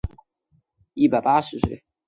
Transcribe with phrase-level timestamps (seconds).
[0.03, 0.17] 寿至
[0.95, 1.83] 一百一十八岁。